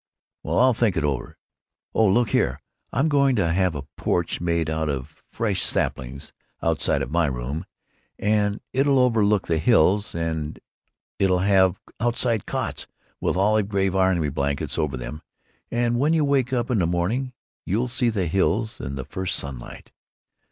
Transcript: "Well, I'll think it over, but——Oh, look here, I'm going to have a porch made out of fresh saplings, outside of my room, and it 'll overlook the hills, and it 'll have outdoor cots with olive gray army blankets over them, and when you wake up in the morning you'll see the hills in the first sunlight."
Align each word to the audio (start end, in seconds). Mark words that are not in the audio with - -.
"Well, 0.41 0.57
I'll 0.57 0.73
think 0.73 0.97
it 0.97 1.03
over, 1.03 1.37
but——Oh, 1.93 2.07
look 2.07 2.29
here, 2.29 2.59
I'm 2.91 3.07
going 3.07 3.35
to 3.35 3.51
have 3.53 3.75
a 3.75 3.85
porch 3.97 4.41
made 4.41 4.67
out 4.67 4.89
of 4.89 5.21
fresh 5.31 5.61
saplings, 5.61 6.33
outside 6.59 7.03
of 7.03 7.11
my 7.11 7.27
room, 7.27 7.67
and 8.17 8.61
it 8.73 8.87
'll 8.87 8.97
overlook 8.97 9.45
the 9.45 9.59
hills, 9.59 10.15
and 10.15 10.59
it 11.19 11.29
'll 11.29 11.43
have 11.45 11.79
outdoor 11.99 12.39
cots 12.47 12.87
with 13.19 13.37
olive 13.37 13.67
gray 13.69 13.89
army 13.89 14.29
blankets 14.31 14.79
over 14.79 14.97
them, 14.97 15.21
and 15.69 15.99
when 15.99 16.13
you 16.13 16.25
wake 16.25 16.51
up 16.51 16.71
in 16.71 16.79
the 16.79 16.87
morning 16.87 17.33
you'll 17.63 17.87
see 17.87 18.09
the 18.09 18.25
hills 18.25 18.79
in 18.81 18.95
the 18.95 19.05
first 19.05 19.35
sunlight." 19.35 19.91